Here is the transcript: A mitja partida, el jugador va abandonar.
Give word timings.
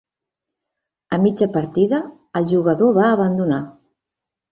A 1.17 1.19
mitja 1.25 1.47
partida, 1.57 1.99
el 2.39 2.47
jugador 2.53 2.95
va 2.97 3.05
abandonar. 3.11 3.61